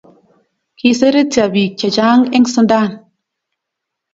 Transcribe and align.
Kiseretyo 0.77 1.43
pik 1.53 1.71
che 1.79 1.87
chang 1.95 2.23
en 2.37 2.43
sundan 2.53 2.91